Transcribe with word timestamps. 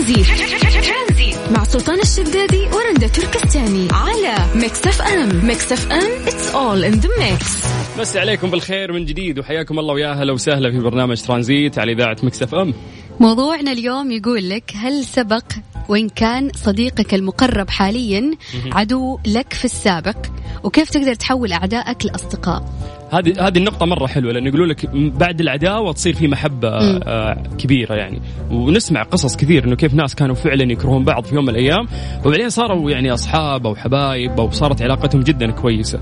ترانزيت 0.00 1.34
مع 1.50 1.64
سلطان 1.64 2.00
الشدادي 2.00 2.60
ورندا 2.72 3.06
تركستاني 3.06 3.88
على 3.92 4.34
Mix 4.54 4.86
FM. 4.86 5.46
Mix 5.46 5.72
FM 5.72 6.22
it's 6.26 6.50
all 6.54 6.84
in 6.84 6.92
the 6.92 7.08
mix 7.18 7.66
نمسي 7.98 8.16
عليكم 8.16 8.50
بالخير 8.50 8.92
من 8.92 9.04
جديد 9.04 9.38
وحياكم 9.38 9.78
الله 9.78 9.94
ويا 9.94 10.10
أهلا 10.12 10.32
وسهلا 10.32 10.70
في 10.70 10.78
برنامج 10.78 11.22
ترانزيت 11.22 11.78
على 11.78 11.92
إذاعة 11.92 12.16
Mix 12.22 12.42
FM. 12.42 12.74
موضوعنا 13.20 13.72
اليوم 13.72 14.10
يقول 14.10 14.50
لك 14.50 14.72
هل 14.76 15.04
سبق 15.04 15.44
وإن 15.88 16.08
كان 16.08 16.50
صديقك 16.54 17.14
المقرب 17.14 17.70
حاليا 17.70 18.30
عدو 18.72 19.18
لك 19.26 19.52
في 19.52 19.64
السابق؟ 19.64 20.16
وكيف 20.64 20.90
تقدر 20.90 21.14
تحول 21.14 21.52
أعدائك 21.52 22.06
لأصدقاء؟ 22.06 22.64
هذه 23.12 23.46
هذه 23.46 23.58
النقطة 23.58 23.86
مرة 23.86 24.06
حلوة 24.06 24.32
لأنه 24.32 24.48
يقولوا 24.48 24.66
لك 24.66 24.86
بعد 24.94 25.40
العداوة 25.40 25.92
تصير 25.92 26.14
في 26.14 26.28
محبة 26.28 26.68
آه 26.68 27.42
كبيرة 27.58 27.94
يعني. 27.94 28.22
ونسمع 28.50 29.02
قصص 29.02 29.36
كثير 29.36 29.64
إنه 29.64 29.76
كيف 29.76 29.94
ناس 29.94 30.14
كانوا 30.14 30.34
فعلا 30.34 30.72
يكرهون 30.72 31.04
بعض 31.04 31.24
في 31.24 31.34
يوم 31.34 31.44
من 31.44 31.50
الأيام 31.50 31.88
وبعدين 32.24 32.48
صاروا 32.48 32.90
يعني 32.90 33.14
أصحاب 33.14 33.66
أو 33.66 33.74
حبايب 33.74 34.40
أو 34.40 34.50
صارت 34.50 34.82
علاقتهم 34.82 35.22
جدا 35.22 35.50
كويسة. 35.50 36.00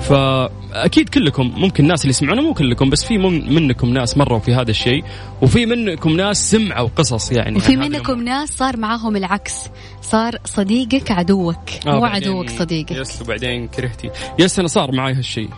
فأكيد 0.00 1.08
كلكم 1.08 1.52
ممكن 1.56 1.84
الناس 1.84 2.00
اللي 2.00 2.10
يسمعونا 2.10 2.42
مو 2.42 2.54
كلكم 2.54 2.90
بس 2.90 3.04
في 3.04 3.18
من 3.18 3.54
منكم 3.54 3.88
ناس 3.92 4.16
مروا 4.16 4.38
في 4.38 4.54
هذا 4.54 4.70
الشيء 4.70 5.04
وفي 5.42 5.66
منكم 5.66 6.16
ناس 6.16 6.50
سمعوا 6.50 6.88
قصص 6.96 7.32
يعني 7.32 7.56
وفي 7.56 7.76
منكم 7.76 8.22
ناس 8.22 8.56
صار 8.56 8.76
معاهم 8.76 9.16
العكس. 9.16 9.54
صار 10.02 10.38
صديقك 10.44 11.10
عدوك 11.10 11.70
آه 11.86 11.98
مو 11.98 12.04
عدوك 12.04 12.50
صديقك. 12.50 12.90
يس 12.92 13.22
وبعدين 13.22 13.68
كرهتي. 13.68 14.10
يس 14.38 14.58
أنا 14.58 14.68
صار 14.68 14.92
معي 14.92 15.14
هالشيء. 15.14 15.48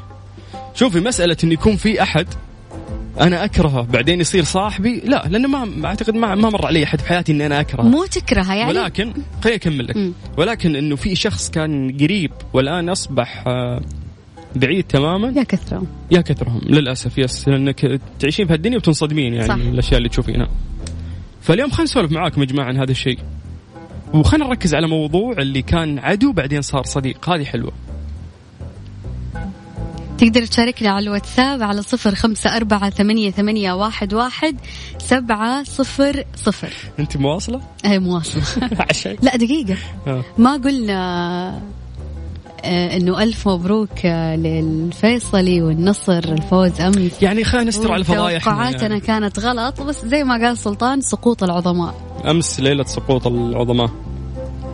شوفي 0.74 1.00
مسألة 1.00 1.36
انه 1.44 1.52
يكون 1.52 1.76
في 1.76 2.02
أحد 2.02 2.26
أنا 3.20 3.44
أكرهه 3.44 3.82
بعدين 3.82 4.20
يصير 4.20 4.44
صاحبي 4.44 5.02
لا 5.04 5.24
لأنه 5.28 5.48
ما 5.48 5.88
أعتقد 5.88 6.14
ما 6.14 6.34
ما 6.34 6.50
مر 6.50 6.66
علي 6.66 6.84
أحد 6.84 7.00
في 7.00 7.08
حياتي 7.08 7.32
إني 7.32 7.46
أنا 7.46 7.60
أكرهه. 7.60 7.82
مو 7.82 8.04
تكرهه 8.04 8.54
يعني؟ 8.54 8.70
ولكن 8.70 9.12
خليني 9.44 9.56
أكمل 9.56 9.86
لك. 9.86 10.12
ولكن 10.38 10.76
إنه 10.76 10.96
في 10.96 11.14
شخص 11.14 11.50
كان 11.50 11.96
قريب 12.00 12.32
والآن 12.52 12.88
أصبح 12.88 13.44
آه، 13.46 13.80
بعيد 14.56 14.84
تماما؟ 14.84 15.28
يا 15.36 15.42
كثرهم. 15.42 15.86
يا 16.10 16.20
كثرهم. 16.20 16.60
للأسف 16.66 17.18
يس. 17.18 17.48
لانك 17.48 18.00
تعيشين 18.18 18.46
في 18.46 18.52
هالدنيا 18.52 18.76
وتنصدمين 18.76 19.34
يعني 19.34 19.48
صح. 19.48 19.54
الأشياء 19.54 19.98
اللي 19.98 20.08
تشوفينها. 20.08 20.48
فاليوم 21.40 21.70
خلينا 21.70 21.90
نسولف 21.90 22.12
معاكم 22.12 22.40
يا 22.40 22.46
جماعة 22.46 22.66
عن 22.66 22.76
هذا 22.76 22.90
الشيء. 22.90 23.18
وخلينا 24.14 24.46
نركز 24.46 24.74
على 24.74 24.86
موضوع 24.86 25.32
اللي 25.32 25.62
كان 25.62 25.98
عدو 25.98 26.32
بعدين 26.32 26.62
صار 26.62 26.82
صديق. 26.84 27.30
هذه 27.30 27.44
حلوة. 27.44 27.72
تقدر 30.18 30.46
تشاركنا 30.46 30.90
على 30.90 31.02
الواتساب 31.04 31.62
على 31.62 31.82
صفر 31.82 32.14
خمسة 32.14 32.56
أربعة 32.56 32.90
ثمانية, 32.90 33.30
ثمانية 33.30 33.72
واحد, 33.72 34.14
واحد 34.14 34.56
سبعة 34.98 35.64
صفر 35.64 36.24
صفر. 36.36 36.72
أنت 36.98 37.16
مواصلة؟ 37.16 37.60
أي 37.84 37.98
مواصلة. 37.98 38.42
لا 39.22 39.36
دقيقة. 39.36 39.76
آه. 40.06 40.24
ما 40.38 40.56
قلنا 40.56 41.62
إنه 42.64 43.22
ألف 43.22 43.48
مبروك 43.48 44.06
آه، 44.06 44.36
للفيصلي 44.36 45.62
والنصر 45.62 46.18
الفوز 46.18 46.80
امس 46.80 47.22
يعني 47.22 47.44
خلينا 47.44 47.68
نستر 47.68 47.92
على 47.92 48.00
الفضايح 48.00 48.44
توقعاتنا 48.44 48.82
يعني. 48.82 49.00
كانت 49.00 49.38
غلط 49.38 49.82
بس 49.82 50.04
زي 50.04 50.24
ما 50.24 50.46
قال 50.46 50.58
سلطان 50.58 51.00
سقوط 51.00 51.42
العظماء. 51.42 51.94
أمس 52.30 52.60
ليلة 52.60 52.84
سقوط 52.84 53.26
العظماء. 53.26 53.90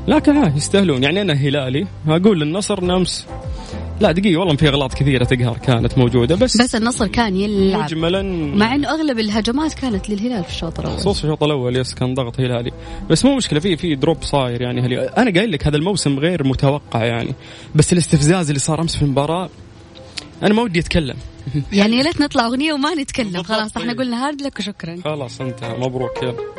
لكن 0.09 0.37
ها 0.37 0.53
يستاهلون. 0.57 1.03
يعني 1.03 1.21
أنا 1.21 1.33
هلالي 1.33 1.87
أقول 2.09 2.41
للنصر 2.41 2.79
أمس 2.97 3.27
لا 4.01 4.13
دقيقة 4.13 4.39
والله 4.41 4.57
في 4.57 4.69
أغلاط 4.69 4.95
كثيرة 4.95 5.25
تقهر 5.25 5.59
كانت 5.59 5.99
موجودة 5.99 6.35
بس 6.37 6.63
بس 6.63 6.75
النصر 6.75 7.07
كان 7.07 7.37
يلعب. 7.37 7.83
مجملا 7.83 8.23
مع 8.57 8.75
إنه 8.75 8.89
أغلب 8.91 9.19
الهجمات 9.19 9.75
كانت 9.75 10.11
للهلال 10.11 10.45
في 10.45 10.51
الشوط 10.51 10.81
الأول. 10.81 10.97
خصوصا 10.97 11.25
الشوط 11.25 11.43
الأول 11.43 11.77
yes 11.77 11.95
كان 11.95 12.15
ضغط 12.15 12.41
هلالي. 12.41 12.71
بس 13.11 13.25
مو 13.25 13.37
مشكلة 13.37 13.61
في 13.61 13.77
في 13.77 13.95
drop 13.95 14.23
صاير 14.23 14.63
يعني 14.63 14.81
هلي. 14.81 14.99
أنا 14.99 15.31
قايل 15.31 15.53
لك 15.53 15.67
هذا 15.67 15.77
الموسم 15.77 16.19
غير 16.19 16.47
متوقع 16.47 17.05
يعني. 17.05 17.35
بس 17.75 17.93
الاستفزاز 17.93 18.49
اللي 18.49 18.61
صار 18.61 18.81
أمس 18.81 18.97
في 18.97 19.03
المباراة 19.03 19.51
أنا 20.43 20.55
ما 20.55 20.63
ودي 20.63 20.81
أتكلم. 20.81 21.17
يعني 21.73 21.97
يا 21.97 22.03
ليت 22.03 22.21
نطلع 22.21 22.47
أغنية 22.47 22.73
وما 22.73 22.95
نتكلم. 22.95 23.43
خلاص 23.43 23.77
إحنا 23.77 23.93
قلنا 23.93 24.27
hard 24.27 24.43
luck 24.43 24.59
وشكرا. 24.59 24.97
خلاص 25.05 25.41
انتهى. 25.41 25.79
مبروك 25.79 26.23
يلا. 26.23 26.58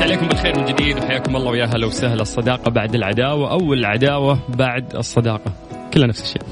مسي 0.00 0.12
عليكم 0.12 0.28
بالخير 0.28 0.58
من 0.58 0.64
جديد 0.64 0.98
وحياكم 0.98 1.36
الله 1.36 1.50
ويا 1.50 1.64
هلا 1.64 1.86
وسهلا. 1.86 2.22
الصداقة 2.22 2.70
بعد 2.70 2.94
العداوة 2.94 3.50
أو 3.50 3.72
العداوة 3.72 4.38
بعد 4.48 4.96
الصداقة. 4.96 5.52
كلها 5.94 6.06
نفس 6.06 6.22
الشيء. 6.22 6.42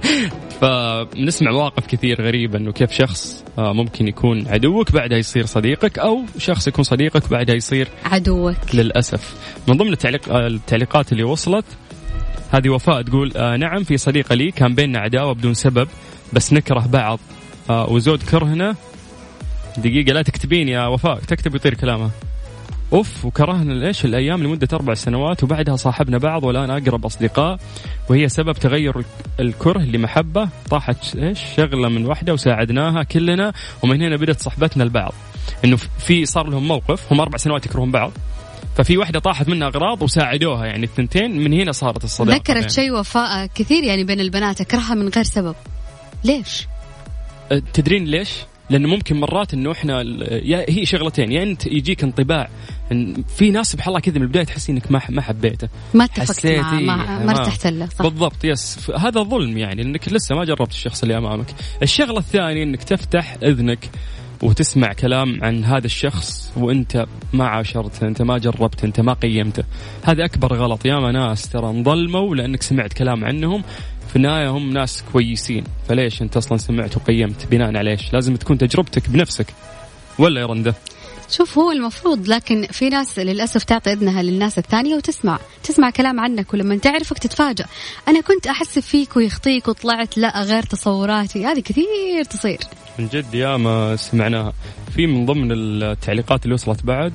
فنسمع 0.60 1.50
مواقف 1.50 1.86
كثير 1.86 2.22
غريبة 2.22 2.58
إنه 2.58 2.72
كيف 2.72 2.92
شخص 2.92 3.44
آه، 3.58 3.72
ممكن 3.72 4.08
يكون 4.08 4.48
عدوك 4.48 4.92
بعدها 4.92 5.18
يصير 5.18 5.46
صديقك 5.46 5.98
أو 5.98 6.22
شخص 6.38 6.68
يكون 6.68 6.84
صديقك 6.84 7.30
بعدها 7.30 7.54
يصير 7.54 7.88
عدوك. 8.04 8.74
للأسف. 8.74 9.34
من 9.68 9.76
ضمن 9.76 9.92
التعليق 9.92 10.32
آه، 10.32 10.46
التعليقات 10.46 11.12
اللي 11.12 11.24
وصلت 11.24 11.64
هذه 12.52 12.68
وفاء 12.68 13.02
تقول 13.02 13.32
آه 13.36 13.56
نعم 13.56 13.84
في 13.84 13.96
صديقة 13.96 14.34
لي 14.34 14.50
كان 14.50 14.74
بيننا 14.74 14.98
عداوة 14.98 15.32
بدون 15.34 15.54
سبب 15.54 15.88
بس 16.32 16.52
نكره 16.52 16.86
بعض. 16.86 17.20
وزود 17.70 18.22
كرهنا. 18.22 18.74
دقيقة 19.78 20.12
لا 20.12 20.22
تكتبين 20.22 20.68
يا 20.68 20.86
وفاء 20.86 21.18
تكتب 21.18 21.54
يطير 21.54 21.74
كلامها 21.74 22.10
أوف 22.92 23.24
وكرهنا 23.24 23.86
إيش 23.86 24.04
الأيام 24.04 24.42
لمدة 24.42 24.68
أربع 24.72 24.94
سنوات 24.94 25.44
وبعدها 25.44 25.76
صاحبنا 25.76 26.18
بعض 26.18 26.44
والآن 26.44 26.70
أقرب 26.70 27.06
أصدقاء 27.06 27.58
وهي 28.10 28.28
سبب 28.28 28.52
تغير 28.52 29.04
الكره 29.40 29.78
لمحبة 29.78 30.48
طاحت 30.70 31.16
إيش 31.16 31.40
شغلة 31.56 31.88
من 31.88 32.06
واحدة 32.06 32.32
وساعدناها 32.32 33.02
كلنا 33.02 33.52
ومن 33.82 34.02
هنا 34.02 34.16
بدأت 34.16 34.40
صحبتنا 34.40 34.84
البعض 34.84 35.12
إنه 35.64 35.76
في 35.98 36.26
صار 36.26 36.48
لهم 36.48 36.68
موقف 36.68 37.12
هم 37.12 37.20
أربع 37.20 37.38
سنوات 37.38 37.66
يكرهون 37.66 37.90
بعض 37.90 38.12
ففي 38.76 38.96
واحدة 38.96 39.18
طاحت 39.18 39.48
منها 39.48 39.68
أغراض 39.68 40.02
وساعدوها 40.02 40.66
يعني 40.66 40.84
الثنتين 40.84 41.44
من 41.44 41.52
هنا 41.52 41.72
صارت 41.72 42.04
الصداقة 42.04 42.36
ذكرت 42.36 42.56
يعني. 42.56 42.68
شيء 42.68 42.92
وفاء 42.92 43.46
كثير 43.46 43.84
يعني 43.84 44.04
بين 44.04 44.20
البنات 44.20 44.60
أكرهها 44.60 44.94
من 44.94 45.08
غير 45.08 45.24
سبب 45.24 45.54
ليش؟ 46.24 46.66
أه، 47.52 47.62
تدرين 47.72 48.04
ليش؟ 48.04 48.30
لأنه 48.70 48.88
ممكن 48.88 49.20
مرات 49.20 49.54
إنه 49.54 49.72
إحنا 49.72 50.02
يا 50.30 50.64
هي 50.68 50.86
شغلتين 50.86 51.32
يا 51.32 51.42
أنت 51.42 51.66
يجيك 51.66 52.04
انطباع 52.04 52.48
إن 52.92 53.24
في 53.36 53.50
ناس 53.50 53.72
سبحان 53.72 53.88
الله 53.88 54.00
كذا 54.00 54.14
من 54.14 54.22
البداية 54.22 54.44
تحسي 54.44 54.72
إنك 54.72 54.90
ما 54.90 55.00
ما 55.08 55.22
حبيته. 55.22 55.68
ما 55.94 56.04
اتفقت 56.04 56.46
معه 56.46 56.74
ما, 56.74 57.24
ما 57.24 57.30
ارتحت 57.30 57.66
له 57.66 57.86
صح. 57.86 58.02
بالضبط 58.02 58.44
يس. 58.44 58.90
هذا 58.90 59.22
ظلم 59.22 59.58
يعني 59.58 59.82
انك 59.82 60.12
لسه 60.12 60.34
ما 60.34 60.44
جربت 60.44 60.70
الشخص 60.70 61.02
اللي 61.02 61.18
أمامك. 61.18 61.46
الشغلة 61.82 62.18
الثانية 62.18 62.62
إنك 62.62 62.82
تفتح 62.82 63.36
إذنك 63.42 63.90
وتسمع 64.42 64.92
كلام 64.92 65.44
عن 65.44 65.64
هذا 65.64 65.86
الشخص 65.86 66.52
وأنت 66.56 67.06
ما 67.32 67.46
عاشرته 67.46 68.06
أنت 68.06 68.22
ما 68.22 68.38
جربته 68.38 68.86
أنت 68.86 69.00
ما 69.00 69.12
قيمته. 69.12 69.64
هذا 70.04 70.24
أكبر 70.24 70.56
غلط. 70.56 70.86
ياما 70.86 71.12
ناس 71.12 71.48
ترى 71.48 71.70
انظلموا 71.70 72.34
لأنك 72.36 72.62
سمعت 72.62 72.92
كلام 72.92 73.24
عنهم. 73.24 73.62
في 74.14 74.18
النهاية 74.18 74.48
هم 74.48 74.70
ناس 74.70 75.04
كويسين. 75.12 75.64
فليش 75.88 76.22
انت 76.22 76.36
أصلا 76.36 76.58
سمعت 76.58 76.96
وقيمت؟ 76.96 77.46
بناء 77.50 77.76
على 77.76 77.90
إيش 77.90 78.12
لازم 78.12 78.36
تكون 78.36 78.58
تجربتك 78.58 79.10
بنفسك. 79.10 79.46
ولا 80.18 80.40
يا 80.40 80.46
رنده 80.46 80.74
شوف 81.30 81.58
هو 81.58 81.70
المفروض 81.70 82.28
لكن 82.28 82.66
في 82.70 82.88
ناس 82.88 83.18
للأسف 83.18 83.64
تعطي 83.64 83.92
إذنها 83.92 84.22
للناس 84.22 84.58
الثانية 84.58 84.94
وتسمع. 84.94 85.38
تسمع 85.62 85.90
كلام 85.90 86.20
عنك 86.20 86.54
ولما 86.54 86.76
تعرفك 86.76 87.18
تتفاجأ. 87.18 87.64
أنا 88.08 88.20
كنت 88.20 88.46
أحس 88.46 88.78
فيك 88.78 89.16
ويخطيك 89.16 89.68
وطلعت 89.68 90.18
لا 90.18 90.42
غير 90.42 90.62
تصوراتي. 90.62 91.46
هذه 91.46 91.60
كثير 91.60 92.24
تصير. 92.30 92.58
من 92.98 93.08
جد 93.08 93.34
يا 93.34 93.56
ما 93.56 93.96
سمعناها. 93.96 94.52
في 94.96 95.06
من 95.06 95.26
ضمن 95.26 95.52
التعليقات 95.52 96.44
اللي 96.44 96.54
وصلت 96.54 96.84
بعد 96.84 97.12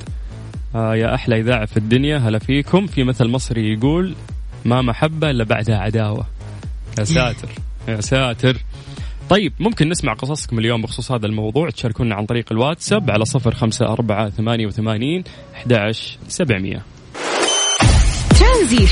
آه 0.75 0.95
يا 0.95 1.15
أحلى 1.15 1.39
إذاعة 1.39 1.65
في 1.65 1.77
الدنيا 1.77 2.17
هلا 2.17 2.39
فيكم. 2.39 2.87
في 2.87 3.03
مثل 3.03 3.27
مصري 3.27 3.73
يقول 3.73 4.15
ما 4.65 4.81
محبة 4.81 5.29
إلا 5.29 5.43
بعدها 5.43 5.77
عداوة. 5.77 6.38
يا 6.99 7.03
ساتر. 7.03 7.49
يا 7.87 8.01
ساتر. 8.01 8.57
طيب 9.29 9.53
ممكن 9.59 9.89
نسمع 9.89 10.13
قصصكم 10.13 10.59
اليوم 10.59 10.81
بخصوص 10.81 11.11
هذا 11.11 11.25
الموضوع. 11.25 11.69
تشاركونا 11.69 12.15
عن 12.15 12.25
طريق 12.25 12.45
الواتساب 12.51 13.11
على 13.11 13.25
صفر 13.25 13.55
خمسة 13.55 13.85
أربعة 13.85 14.29
ثمانية 14.29 14.67
وثمانين 14.67 15.23
أحد 15.55 15.91
سبعمية. 16.27 16.81
ترانزيت 18.39 18.87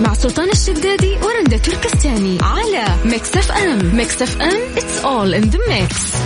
مع 0.00 0.14
سلطان 0.14 0.48
الشدادي 0.50 1.16
ورندا 1.22 1.56
تركستاني 1.56 2.38
على 2.42 2.84
Mix 3.04 3.36
FM. 3.36 3.96
Mix 3.96 4.22
FM 4.22 4.74
it's 4.76 5.04
all 5.04 5.42
in 5.42 5.50
the 5.50 5.58
mix. 5.58 6.16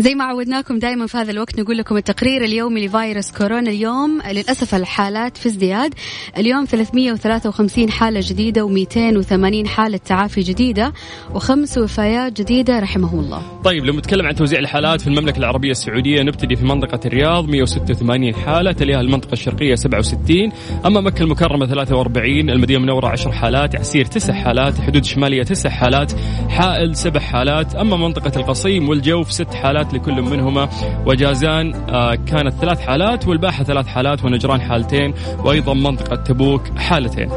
زي 0.00 0.14
ما 0.14 0.24
عودناكم 0.24 0.78
دائما 0.78 1.06
في 1.06 1.16
هذا 1.16 1.30
الوقت 1.30 1.60
نقول 1.60 1.78
لكم 1.78 1.96
التقرير 1.96 2.44
اليومي 2.44 2.86
لفيروس 2.86 3.32
كورونا 3.32 3.70
اليوم. 3.70 4.22
للأسف 4.30 4.74
الحالات 4.74 5.36
في 5.36 5.48
ازدياد. 5.48 5.94
اليوم 6.36 6.64
353 6.64 7.90
حالة 7.90 8.20
جديدة 8.22 8.68
و280 8.68 9.66
حالة 9.66 9.96
تعافي 9.96 10.40
جديدة 10.40 10.92
وخمس 11.34 11.78
وفيات 11.78 12.40
جديدة 12.40 12.78
رحمه 12.78 13.14
الله. 13.20 13.42
طيب 13.64 13.84
لو 13.84 13.92
نتكلم 13.92 14.26
عن 14.26 14.34
توزيع 14.34 14.58
الحالات 14.58 15.00
في 15.00 15.06
المملكة 15.06 15.38
العربية 15.38 15.70
السعودية 15.70 16.22
نبتدي 16.22 16.56
في 16.56 16.64
منطقة 16.64 17.00
الرياض 17.06 17.48
186 17.48 18.34
حالة 18.34 18.72
تليها 18.72 19.00
المنطقة 19.00 19.32
الشرقية 19.32 19.74
67 19.74 20.52
أما 20.86 21.00
مكة 21.00 21.22
المكرمة 21.22 21.66
43 21.66 22.50
المدينة 22.50 22.78
المنورة 22.80 23.08
10 23.08 23.32
حالات 23.32 23.76
عسير 23.76 24.04
9 24.04 24.36
حالات 24.36 24.80
حدود 24.80 25.02
الشمالية 25.02 25.42
9 25.42 25.72
حالات 25.72 26.12
حائل 26.48 26.96
7 26.96 27.22
حالات 27.22 27.74
أما 27.74 27.96
منطقة 27.96 28.32
القصيم 28.36 28.88
والجوف 28.88 29.32
6 29.32 29.54
حالات 29.54 29.87
لكل 29.94 30.22
منهما 30.22 30.68
وجازان 31.06 31.74
آه، 31.74 32.14
كانت 32.14 32.54
ثلاث 32.60 32.80
حالات 32.80 33.28
والباحة 33.28 33.64
ثلاث 33.64 33.86
حالات 33.86 34.24
ونجران 34.24 34.60
حالتين 34.60 35.14
وأيضا 35.38 35.74
منطقة 35.74 36.16
تبوك 36.16 36.62
حالتين 36.78 37.30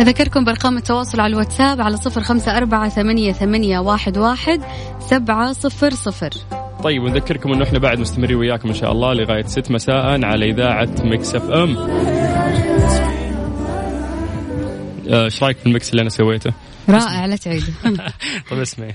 أذكركم 0.00 0.44
بأرقام 0.44 0.76
التواصل 0.76 1.20
على 1.20 1.32
الواتساب 1.32 1.80
على 1.80 1.96
صفر 1.96 2.20
خمسة 2.20 2.56
أربعة 2.56 2.88
ثمانية, 2.88 3.32
ثمانية 3.32 3.78
واحد, 3.78 4.18
واحد 4.18 4.60
سبعة 5.00 5.52
صفر 5.52 5.90
صفر 5.90 6.30
طيب 6.84 7.02
ونذكركم 7.02 7.52
إنه 7.52 7.64
إحنا 7.64 7.78
بعد 7.78 7.98
مستمرين 7.98 8.36
وياكم 8.36 8.68
إن 8.68 8.74
شاء 8.74 8.92
الله 8.92 9.14
لغاية 9.14 9.42
6 9.42 9.74
مساء 9.74 10.24
على 10.24 10.50
إذاعة 10.50 10.88
Mix 11.04 11.34
FM. 11.34 11.76
آه، 15.08 15.24
إيش 15.24 15.42
رأيك 15.42 15.56
في 15.56 15.66
ال 15.66 15.72
mix 15.72 15.90
اللي 15.90 16.02
أنا 16.02 16.10
سويته؟ 16.10 16.52
رائع 16.88 17.26
لا 17.26 17.36
تعيد 17.36 17.64
طيب 18.50 18.60
اسمعي. 18.60 18.94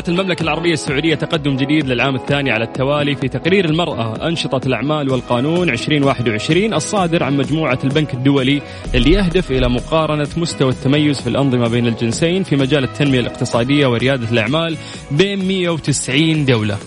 حققت 0.00 0.08
المملكة 0.08 0.42
العربية 0.42 0.72
السعودية 0.72 1.14
تقدم 1.14 1.56
جديد 1.56 1.86
للعام 1.86 2.16
الثاني 2.16 2.50
على 2.50 2.64
التوالي 2.64 3.16
في 3.16 3.28
تقرير 3.28 3.64
المرأة 3.64 4.28
أنشطة 4.28 4.60
الأعمال 4.66 5.10
والقانون 5.10 5.70
2021 5.70 6.74
الصادر 6.74 7.22
عن 7.22 7.36
مجموعة 7.36 7.78
البنك 7.84 8.14
الدولي 8.14 8.62
اللي 8.94 9.12
يهدف 9.12 9.50
إلى 9.50 9.68
مقارنة 9.68 10.28
مستوى 10.36 10.70
التميز 10.70 11.20
في 11.20 11.26
الأنظمة 11.26 11.68
بين 11.68 11.86
الجنسين 11.86 12.42
في 12.42 12.56
مجال 12.56 12.84
التنمية 12.84 13.20
الاقتصادية 13.20 13.86
وريادة 13.86 14.30
الأعمال 14.32 14.76
بين 15.10 15.48
190 15.48 16.44
دولة. 16.44 16.78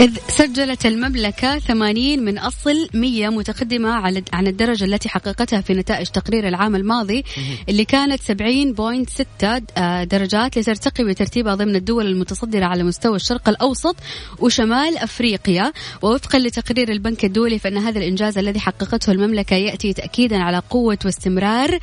إذ 0.00 0.18
سجلت 0.28 0.86
المملكة 0.86 1.58
80 1.58 2.24
من 2.24 2.38
أصل 2.38 2.88
100 2.94 3.28
متقدمة 3.28 3.90
على 3.90 4.22
عن 4.32 4.46
الدرجة 4.46 4.84
التي 4.84 5.08
حققتها 5.08 5.60
في 5.60 5.74
نتائج 5.74 6.06
تقرير 6.06 6.48
العام 6.48 6.76
الماضي 6.76 7.24
اللي 7.68 7.84
كانت 7.84 8.20
70.6 8.22 9.62
آه، 9.76 10.04
درجات 10.04 10.58
لترتقي 10.58 11.04
بترتيبها 11.04 11.54
ضمن 11.54 11.76
الدول 11.76 12.06
المتصدرة 12.06 12.64
على 12.64 12.82
مستوى 12.82 13.16
الشرق 13.16 13.48
الأوسط 13.48 13.96
وشمال 14.38 14.98
أفريقيا. 14.98 15.72
ووفقا 16.02 16.38
لتقرير 16.38 16.92
البنك 16.92 17.24
الدولي 17.24 17.58
فإن 17.58 17.78
هذا 17.78 17.98
الإنجاز 17.98 18.38
الذي 18.38 18.60
حققته 18.60 19.12
المملكة 19.12 19.56
يأتي 19.56 19.92
تأكيدا 19.92 20.38
على 20.38 20.62
قوة 20.70 20.98
واستمرار 21.04 21.78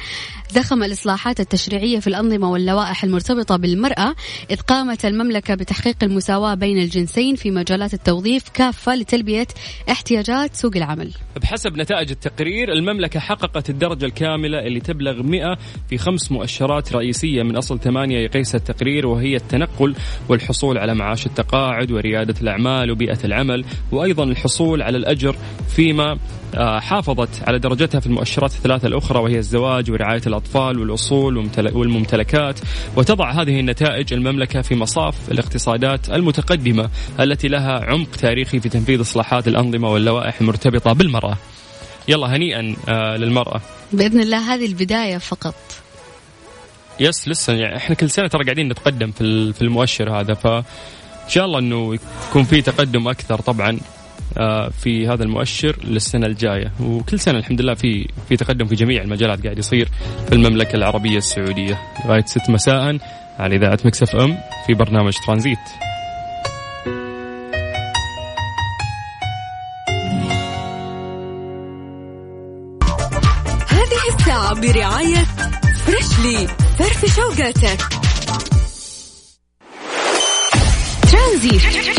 زخم 0.52 0.84
الإصلاحات 0.84 1.40
التشريعية 1.40 2.00
في 2.00 2.08
الأنظمة 2.08 2.52
واللوائح 2.52 3.04
المرتبطة 3.04 3.58
بالمرأة 3.58 4.16
إذ 4.52 4.60
قامت 4.60 5.06
المملكة 5.06 5.56
بتحقيق 5.56 5.96
المساواة 6.04 6.54
بين 6.54 6.78
الجنسين 6.78 7.36
في 7.36 7.52
مجالات 7.52 7.94
التوظيف 7.94 8.50
كافة 8.50 8.96
لتلبية 8.96 9.48
احتياجات 9.90 10.56
سوق 10.56 10.72
العمل. 10.76 11.12
بحسب 11.42 11.78
نتائج 11.78 12.12
التقرير 12.12 12.72
المملكة 12.74 13.20
حققت 13.20 13.70
الدرجة 13.70 14.06
الكاملة 14.06 14.60
اللي 14.60 14.80
تبلغ 14.80 15.24
100 15.24 15.58
في 15.90 15.98
خمس 15.98 16.32
مؤشرات 16.32 16.94
رئيسية 16.94 17.44
من 17.44 17.56
أصل 17.56 17.80
ثمانية 17.80 18.20
يقيسها 18.20 18.58
التقرير 18.58 19.08
وهي 19.08 19.36
التنقل 19.36 19.96
والحصول 20.30 20.78
على 20.78 20.96
معاش 20.96 21.26
التقاعد 21.26 21.92
وريادة 21.92 22.36
الأعمال 22.42 22.92
وبيئة 22.92 23.20
العمل 23.26 23.66
وأيضا 23.92 24.24
الحصول 24.24 24.82
على 24.82 24.98
الأجر 24.98 25.36
فيما 25.76 26.18
حافظت 26.58 27.30
على 27.48 27.60
درجتها 27.60 28.00
في 28.00 28.08
المؤشرات 28.08 28.52
الثلاثة 28.52 28.88
الأخرى 28.88 29.20
وهي 29.20 29.38
الزواج 29.38 29.92
ورعاية 29.92 30.22
الأطفال 30.28 30.80
والأصول 30.80 31.50
والممتلكات. 31.74 32.60
وتضع 32.96 33.32
هذه 33.32 33.60
النتائج 33.60 34.14
المملكة 34.14 34.62
في 34.62 34.76
مصاف 34.76 35.32
الاقتصادات 35.32 36.10
المتقدمة 36.10 36.90
التي 37.20 37.48
لها 37.48 37.86
عمق 37.86 38.12
تاريخي 38.12 38.60
في 38.60 38.70
تنفيذ 38.70 39.02
إصلاحات 39.02 39.48
الأنظمة 39.48 39.90
واللوائح 39.90 40.42
المرتبطة 40.42 40.94
بالمرأة. 40.94 41.38
يلا 42.08 42.36
هنيئا 42.36 42.76
آه، 42.90 43.18
للمرأة. 43.18 43.62
بإذن 43.94 44.20
الله 44.20 44.54
هذه 44.54 44.66
البداية 44.66 45.18
فقط. 45.18 45.56
yes 47.00 47.28
لسه 47.28 47.54
يعني 47.54 47.78
إحنا 47.78 47.96
كل 47.96 48.10
سنة 48.10 48.28
ترى 48.28 48.44
قاعدين 48.44 48.70
نتقدم 48.70 49.12
في 49.12 49.54
في 49.54 49.62
المؤشر 49.62 50.20
هذا 50.20 50.34
ف 50.34 50.48
ان 50.48 51.34
شاء 51.34 51.46
الله 51.46 51.60
إنه 51.60 51.96
يكون 52.30 52.44
في 52.44 52.62
تقدم 52.62 53.08
أكثر 53.08 53.42
طبعا. 53.42 53.70
آه، 53.70 53.99
في 54.72 55.08
هذا 55.08 55.24
المؤشر 55.24 55.78
للسنة 55.84 56.26
الجاية. 56.26 56.72
وكل 56.82 57.20
سنة 57.20 57.38
الحمد 57.40 57.62
لله 57.62 57.74
في 57.74 58.08
في 58.30 58.38
تقدم 58.38 58.66
في 58.66 58.76
جميع 58.76 59.02
المجالات 59.02 59.44
قاعد 59.44 59.58
يصير 59.58 59.90
في 60.28 60.36
المملكة 60.36 60.76
العربية 60.76 61.18
السعودية. 61.18 61.80
لغاية 62.06 62.26
6 62.26 62.52
مساء 62.52 62.98
على 63.40 63.56
إذاعة 63.56 63.80
Mix 63.86 64.16
FM 64.16 64.38
في 64.68 64.74
برنامج 64.74 65.14
ترانزيت. 65.26 65.58
هذه 73.70 74.16
الساعة 74.20 74.62
برعاية 74.62 75.26
Freshly 75.86 76.48
فرفش 76.78 77.16
وقاتك 77.16 77.80
ترانزيت. 81.12 81.99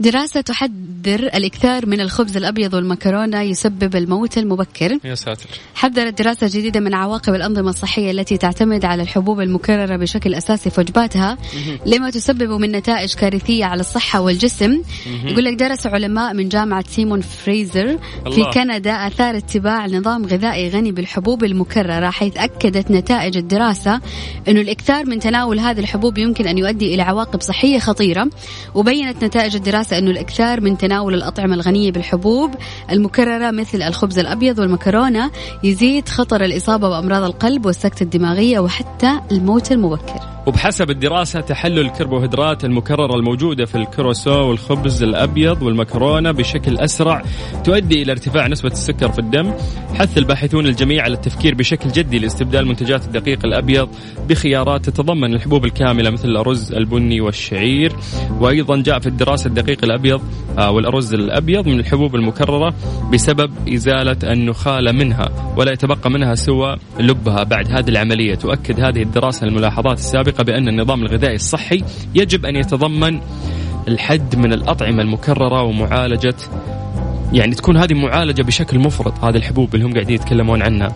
دراسة 0.00 0.40
تحذر 0.40 1.20
الإكثار 1.20 1.86
من 1.86 2.00
الخبز 2.00 2.36
الأبيض 2.36 2.74
والمكرونة 2.74 3.42
يسبب 3.42 3.96
الموت 3.96 4.38
المبكر. 4.38 4.98
يا 5.04 5.14
ساتر. 5.14 5.48
حذرت 5.74 6.18
دراسة 6.22 6.46
جديدة 6.46 6.80
من 6.80 6.94
عواقب 6.94 7.34
الأنظمة 7.34 7.70
الصحية 7.70 8.10
التي 8.10 8.36
تعتمد 8.36 8.84
على 8.84 9.02
الحبوب 9.02 9.40
المكررة 9.40 9.96
بشكل 9.96 10.34
أساسي 10.34 10.70
في 10.70 10.80
وجباتها 10.80 11.38
لما 11.86 12.10
تسبب 12.10 12.50
من 12.50 12.72
نتائج 12.72 13.14
كارثية 13.14 13.64
على 13.64 13.80
الصحة 13.80 14.20
والجسم. 14.20 14.82
يقول 15.24 15.44
لك 15.44 15.54
درس 15.54 15.86
علماء 15.86 16.34
من 16.34 16.48
جامعة 16.48 16.84
سيمون 16.88 17.20
فريزر 17.20 17.98
في 18.24 18.26
الله. 18.26 18.50
كندا 18.50 19.06
آثار 19.06 19.36
اتباع 19.36 19.86
نظام 19.86 20.26
غذائي 20.26 20.68
غني 20.68 20.92
بالحبوب 20.92 21.44
المكررة 21.44 22.10
حيث 22.10 22.36
أكدت 22.36 22.90
نتائج 22.90 23.36
الدراسة 23.36 24.00
أنه 24.48 24.60
الإكثار 24.60 25.06
من 25.06 25.18
تناول 25.18 25.58
هذه 25.58 25.80
الحبوب 25.80 26.18
يمكن 26.18 26.46
أن 26.46 26.58
يؤدي 26.58 26.94
إلى 26.94 27.02
عواقب 27.02 27.40
صحية 27.40 27.78
خطيرة 27.78 28.30
وبينت 28.74 29.24
نتائج 29.24 29.56
الدراسة 29.56 29.85
أنه 29.92 30.10
الإكثار 30.10 30.60
من 30.60 30.78
تناول 30.78 31.14
الأطعمة 31.14 31.54
الغنية 31.54 31.92
بالحبوب 31.92 32.50
المكررة 32.90 33.50
مثل 33.50 33.82
الخبز 33.82 34.18
الأبيض 34.18 34.58
والمكرونة 34.58 35.30
يزيد 35.64 36.08
خطر 36.08 36.44
الإصابة 36.44 36.88
بأمراض 36.88 37.22
القلب 37.22 37.66
والسكتة 37.66 38.02
الدماغية 38.02 38.58
وحتى 38.58 39.20
الموت 39.32 39.72
المبكر. 39.72 40.36
وبحسب 40.46 40.90
الدراسة 40.90 41.40
تحلل 41.40 41.78
الكربوهيدرات 41.78 42.64
المكررة 42.64 43.16
الموجودة 43.16 43.64
في 43.64 43.74
الكروسو 43.74 44.48
والخبز 44.48 45.02
الأبيض 45.02 45.62
والمكرونة 45.62 46.32
بشكل 46.32 46.78
أسرع 46.78 47.22
تؤدي 47.64 48.02
إلى 48.02 48.12
ارتفاع 48.12 48.46
نسبة 48.46 48.68
السكر 48.68 49.12
في 49.12 49.18
الدم. 49.18 49.52
حث 49.94 50.18
الباحثون 50.18 50.66
الجميع 50.66 51.04
على 51.04 51.14
التفكير 51.14 51.54
بشكل 51.54 51.92
جدي 51.92 52.18
لاستبدال 52.18 52.66
منتجات 52.66 53.04
الدقيق 53.04 53.44
الأبيض 53.44 53.88
بخيارات 54.28 54.84
تتضمن 54.84 55.34
الحبوب 55.34 55.64
الكاملة 55.64 56.10
مثل 56.10 56.28
الأرز 56.28 56.72
البني 56.72 57.20
والشعير. 57.20 57.92
وأيضا 58.40 58.76
جاء 58.76 58.98
في 58.98 59.06
الدراسة 59.06 59.48
الدقيق 59.48 59.75
الأبيض 59.84 60.20
آه، 60.58 60.70
والأرز 60.70 61.14
الأبيض 61.14 61.68
من 61.68 61.80
الحبوب 61.80 62.14
المكررة 62.14 62.74
بسبب 63.12 63.50
إزالة 63.68 64.16
النخالة 64.32 64.92
منها 64.92 65.54
ولا 65.56 65.72
يتبقى 65.72 66.10
منها 66.10 66.34
سوى 66.34 66.76
لبها. 67.00 67.42
بعد 67.42 67.70
هذه 67.70 67.88
العملية 67.88 68.34
تؤكد 68.34 68.80
هذه 68.80 69.02
الدراسة 69.02 69.46
الملاحظات 69.46 69.98
السابقة 69.98 70.44
بأن 70.44 70.68
النظام 70.68 71.02
الغذائي 71.02 71.34
الصحي 71.34 71.84
يجب 72.14 72.46
أن 72.46 72.56
يتضمن 72.56 73.20
الحد 73.88 74.36
من 74.36 74.52
الأطعمة 74.52 75.02
المكررة 75.02 75.62
ومعالجة 75.62 76.34
يعني 77.32 77.54
تكون 77.54 77.76
هذه 77.76 77.94
معالجة 77.94 78.42
بشكل 78.42 78.78
مفرط 78.78 79.24
هذه 79.24 79.36
الحبوب 79.36 79.74
اللي 79.74 79.86
هم 79.86 79.92
قاعدين 79.92 80.14
يتكلمون 80.14 80.62
عنها. 80.62 80.92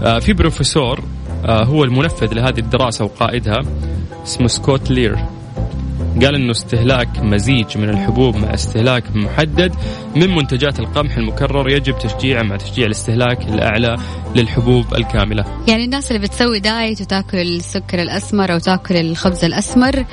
آه، 0.00 0.18
في 0.18 0.32
بروفيسور 0.32 1.00
آه 1.44 1.64
هو 1.64 1.84
المنفذ 1.84 2.34
لهذه 2.34 2.58
الدراسة 2.58 3.04
وقائدها 3.04 3.60
اسمه 4.24 4.46
سكوت 4.46 4.90
لير. 4.90 5.18
قال 6.20 6.34
إنه 6.34 6.50
استهلاك 6.50 7.18
مزيج 7.18 7.78
من 7.78 7.88
الحبوب 7.88 8.36
مع 8.36 8.54
استهلاك 8.54 9.16
محدد 9.16 9.74
من 10.16 10.34
منتجات 10.34 10.80
القمح 10.80 11.16
المكرر 11.16 11.70
يجب 11.70 11.98
تشجيعه 11.98 12.42
مع 12.42 12.56
تشجيع 12.56 12.86
الاستهلاك 12.86 13.42
الأعلى 13.48 13.96
للحبوب 14.36 14.94
الكاملة. 14.94 15.44
يعني 15.68 15.84
الناس 15.84 16.12
اللي 16.12 16.22
بتسوي 16.22 16.60
دايت 16.60 17.00
وتاكل 17.00 17.38
السكر 17.38 18.02
الأسمر 18.02 18.52
أو 18.52 18.58
تاكل 18.58 18.96
الخبز 18.96 19.44
الأسمر 19.44 20.04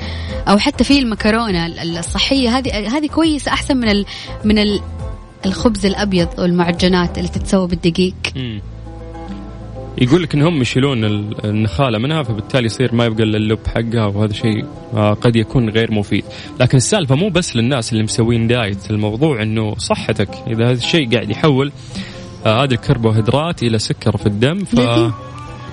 أو 0.48 0.58
حتى 0.58 0.84
في 0.84 0.98
المكرونة 0.98 1.66
الصحية 1.66 2.58
هذه 2.58 2.96
هذه 2.96 3.06
كويسة 3.06 3.52
أحسن 3.52 3.76
من 3.76 3.88
ال 3.88 4.06
من 4.44 4.58
ال 4.58 4.80
الخبز 5.46 5.86
الأبيض 5.86 6.28
والمعجنات 6.38 7.18
اللي 7.18 7.28
تتسوى 7.28 7.68
بالدقيق. 7.68 8.14
مم. 8.36 8.60
يقول 9.98 10.22
لك 10.22 10.34
إنهم 10.34 10.62
يشيلون 10.62 11.04
النخالة 11.44 11.98
منها 11.98 12.22
فبالتالي 12.22 12.66
يصير 12.66 12.94
ما 12.94 13.04
يبقى 13.04 13.22
إلا 13.22 13.36
اللب 13.36 13.58
حقها 13.66 14.06
وهذا 14.06 14.32
شيء 14.32 14.64
آه، 14.94 15.12
قد 15.12 15.36
يكون 15.36 15.70
غير 15.70 15.92
مفيد، 15.92 16.24
لكن 16.60 16.76
السالفة 16.76 17.14
مو 17.14 17.28
بس 17.28 17.56
للناس 17.56 17.92
اللي 17.92 18.02
مسوين 18.02 18.46
دايت، 18.46 18.90
الموضوع 18.90 19.42
إنه 19.42 19.74
صحتك. 19.74 20.28
إذا 20.46 20.64
هذا 20.64 20.72
الشيء 20.72 21.14
قاعد 21.14 21.30
يحول 21.30 21.72
آه، 22.46 22.64
هذه 22.64 22.72
الكربوهيدرات 22.72 23.62
إلى 23.62 23.78
سكر 23.78 24.16
في 24.16 24.26
الدم 24.26 24.64
ف 24.64 24.80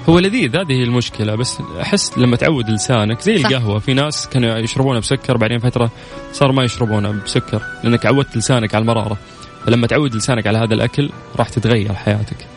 هو 0.10 0.20
لذيذ 0.20 0.58
هذه 0.58 0.72
هي 0.72 0.84
المشكلة. 0.84 1.36
بس 1.36 1.58
أحس 1.82 2.18
لما 2.18 2.36
تعود 2.36 2.70
لسانك 2.70 3.22
زي 3.22 3.38
صح. 3.38 3.50
القهوة 3.50 3.80
في 3.80 3.94
ناس 3.94 4.28
كانوا 4.28 4.58
يشربونها 4.58 5.00
بسكر 5.00 5.38
بعدين 5.38 5.60
فترة 5.60 5.92
صار 6.32 6.52
ما 6.52 6.64
يشربونها 6.64 7.12
بسكر 7.12 7.62
لأنك 7.84 8.06
عودت 8.06 8.38
لسانك 8.38 8.76
على 8.76 8.82
المرارة. 8.82 9.18
فلما 9.66 9.88
تعود 9.88 10.16
لسانك 10.16 10.48
على 10.48 10.58
هذا 10.58 10.74
الأكل 10.74 11.10
راح 11.36 11.50
تتغير 11.50 11.94
حياتك. 11.94 12.57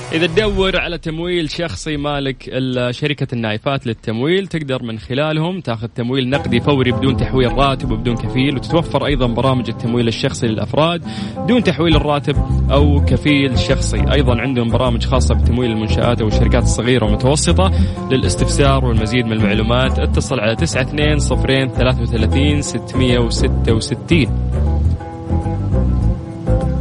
إذا 0.13 0.27
تدور 0.27 0.79
على 0.79 0.97
تمويل 0.97 1.49
شخصي 1.49 1.97
مالك 1.97 2.49
شركة 2.91 3.27
النايفات 3.33 3.87
للتمويل 3.87 4.47
تقدر 4.47 4.83
من 4.83 4.99
خلالهم 4.99 5.61
تاخذ 5.61 5.87
تمويل 5.87 6.29
نقدي 6.29 6.59
فوري 6.59 6.91
بدون 6.91 7.17
تحويل 7.17 7.51
راتب 7.51 7.91
وبدون 7.91 8.15
كفيل 8.15 8.55
وتتوفر 8.55 9.05
أيضا 9.05 9.27
برامج 9.27 9.69
التمويل 9.69 10.07
الشخصي 10.07 10.47
للأفراد 10.47 11.03
دون 11.47 11.63
تحويل 11.63 11.95
الراتب 11.95 12.35
أو 12.71 13.05
كفيل 13.05 13.59
شخصي. 13.59 14.11
أيضا 14.13 14.41
عندهم 14.41 14.69
برامج 14.69 15.05
خاصة 15.05 15.35
بتمويل 15.35 15.71
المنشآت 15.71 16.21
أو 16.21 16.27
الشركات 16.27 16.63
الصغيرة 16.63 17.05
والمتوسطة 17.05 17.71
للاستفسار 18.11 18.85
والمزيد 18.85 19.25
من 19.25 19.33
المعلومات. 19.33 19.99
اتصل 19.99 20.39
على 20.39 20.53
92 20.53 21.19
صفرين 21.19 21.67
33 21.67 22.61
666 22.61 24.27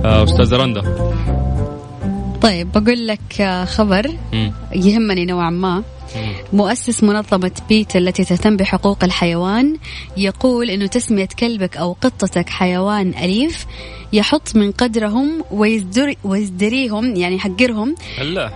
أستاذ 0.04 0.54
رندا 0.54 1.09
طيب 2.42 2.72
بقول 2.72 3.06
لك 3.06 3.40
آه، 3.40 3.64
خبر 3.64 4.10
يهمني 4.74 5.24
نوعا 5.26 5.50
ما. 5.50 5.82
مؤسس 6.52 7.02
منظمة 7.02 7.52
بيت 7.68 7.96
التي 7.96 8.24
تهتم 8.24 8.56
بحقوق 8.56 9.04
الحيوان 9.04 9.76
يقول 10.16 10.70
أنه 10.70 10.86
تسمية 10.86 11.28
كلبك 11.38 11.76
أو 11.76 11.96
قطتك 12.00 12.48
حيوان 12.48 13.14
أليف 13.14 13.66
يحط 14.12 14.56
من 14.56 14.72
قدرهم 14.72 15.44
ويزدري 15.50 16.16
ويزدريهم 16.24 17.16
يعني 17.16 17.34
يحقرهم. 17.34 17.94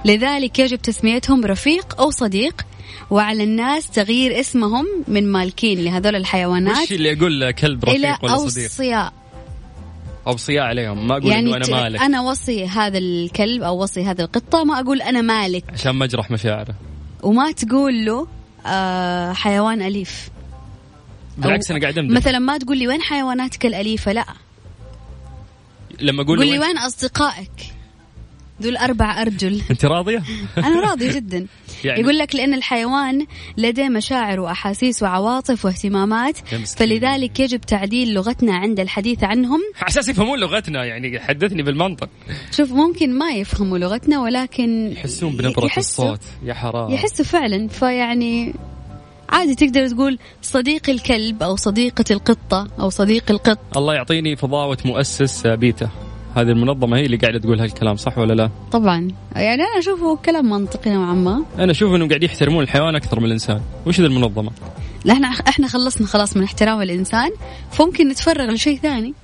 لذلك 0.04 0.58
يجب 0.58 0.78
تسميتهم 0.78 1.44
رفيق 1.44 2.00
أو 2.00 2.10
صديق 2.10 2.62
وعلى 3.10 3.44
الناس 3.44 3.90
تغيير 3.90 4.40
اسمهم 4.40 4.86
من 5.08 5.32
مالكين 5.32 5.84
لهذول 5.84 6.16
الحيوانات 6.16 6.82
وش 6.82 6.92
اللي 6.92 7.08
يقول 7.08 7.50
كلب 7.50 7.84
رفيق 7.84 7.94
إلى 7.96 8.16
ولا 8.22 8.36
صديق؟ 8.36 8.64
أوصياء. 8.64 9.12
اوصياء 10.26 10.64
عليهم. 10.64 11.06
ما 11.06 11.16
أقول 11.16 11.30
يعني 11.30 11.46
انه 11.46 11.56
أنا 11.56 11.82
مالك. 11.82 12.00
أنا 12.00 12.20
وصي 12.20 12.66
هذا 12.66 12.98
الكلب 12.98 13.62
أو 13.62 13.82
وصي 13.82 14.04
هذه 14.04 14.20
القطة 14.20 14.64
ما 14.64 14.80
أقول 14.80 15.02
أنا 15.02 15.20
مالك. 15.20 15.64
عشان 15.72 15.92
ما 15.92 16.04
أجرح 16.04 16.30
مشاعره. 16.30 16.74
وما 17.22 17.52
تقول 17.52 18.04
له 18.04 18.26
آه 18.66 19.32
حيوان 19.32 19.82
أليف. 19.82 20.28
بالعكس 21.38 21.70
أنا 21.70 21.80
قاعد 21.80 21.98
أمدح. 21.98 22.16
مثلا 22.16 22.38
ما 22.38 22.58
تقول 22.58 22.78
لي 22.78 22.88
وين 22.88 23.02
حيواناتك 23.02 23.66
الأليفة؟ 23.66 24.12
لا. 24.12 24.24
لما 26.00 26.22
أقول 26.22 26.38
قول 26.38 26.46
لي 26.46 26.58
وين 26.58 26.78
أصدقائك؟ 26.78 27.73
ذو 28.62 28.76
أربع 28.76 29.22
أرجل. 29.22 29.62
أنت 29.70 29.84
راضية؟ 29.84 30.22
أنا 30.58 30.80
راضية 30.80 31.12
جدا. 31.12 31.46
يعني 31.84 32.00
يقول 32.00 32.18
لك 32.18 32.34
لأن 32.34 32.54
الحيوان 32.54 33.26
لديه 33.58 33.88
مشاعر 33.88 34.40
وأحاسيس 34.40 35.02
وعواطف 35.02 35.64
واهتمامات 35.64 36.38
فلذلك 36.76 37.40
يجب 37.40 37.60
تعديل 37.60 38.14
لغتنا 38.14 38.56
عند 38.56 38.80
الحديث 38.80 39.24
عنهم. 39.24 39.60
أساس 39.88 40.08
يفهمون 40.08 40.38
لغتنا 40.38 40.84
يعني 40.84 41.20
حدثني 41.20 41.62
بالمنطق. 41.62 42.08
شوف 42.50 42.72
ممكن 42.72 43.18
ما 43.18 43.32
يفهموا 43.32 43.78
لغتنا 43.78 44.20
ولكن 44.20 44.92
يحسون 44.92 45.36
بنبرة 45.36 45.70
الصوت. 45.76 46.20
يا 46.42 46.54
حرام. 46.54 46.90
يحسوا 46.90 47.24
فعلا. 47.24 47.68
فيعني 47.68 48.54
عادي 49.28 49.54
تقدر 49.54 49.88
تقول 49.88 50.18
صديق 50.42 50.90
الكلب 50.90 51.42
أو 51.42 51.56
صديقة 51.56 52.04
القطة 52.10 52.68
أو 52.80 52.90
صديق 52.90 53.30
القط. 53.30 53.58
الله 53.76 53.94
يعطيني 53.94 54.36
فضاوة 54.36 54.78
مؤسس 54.84 55.46
بيتا. 55.46 56.03
هذه 56.36 56.48
المنظمة 56.48 56.96
هي 56.96 57.06
اللي 57.06 57.16
قاعدة 57.16 57.38
تقول 57.38 57.60
هالكلام 57.60 57.96
صح 57.96 58.18
ولا 58.18 58.32
لا؟ 58.32 58.50
طبعا. 58.72 59.08
يعني 59.36 59.62
أنا 59.62 59.78
أشوفه 59.78 60.16
كلام 60.16 60.50
منطقي 60.50 60.90
نوعا 60.90 61.14
ما. 61.14 61.44
أنا 61.58 61.70
أشوف 61.70 61.94
إنهم 61.94 62.08
قاعد 62.08 62.22
يحترمون 62.22 62.62
الحيوان 62.62 62.96
أكثر 62.96 63.20
من 63.20 63.26
الإنسان، 63.26 63.60
وش 63.86 64.00
ذي 64.00 64.06
المنظمة؟ 64.06 64.50
لا 65.04 65.14
إحنا 65.14 65.28
إحنا 65.28 65.68
خلصنا 65.68 66.06
خلاص 66.06 66.36
من 66.36 66.42
احترام 66.42 66.82
الإنسان 66.82 67.30
فممكن 67.70 68.08
نتفرغ 68.08 68.50
لشيء 68.50 68.78
ثاني. 68.78 69.14